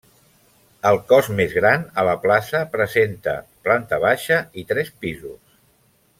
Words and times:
El 0.91 0.95
cos 1.11 1.27
més 1.39 1.53
gran, 1.57 1.83
a 2.03 2.05
la 2.07 2.15
plaça, 2.23 2.61
presenta 2.77 3.37
planta 3.69 4.01
baixa 4.07 4.41
i 4.63 4.65
tres 4.73 4.91
pisos. 5.05 5.39